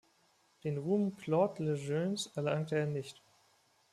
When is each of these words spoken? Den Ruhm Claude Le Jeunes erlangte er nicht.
Den 0.63 0.79
Ruhm 0.79 1.15
Claude 1.15 1.63
Le 1.63 1.75
Jeunes 1.75 2.31
erlangte 2.35 2.75
er 2.75 2.87
nicht. 2.87 3.21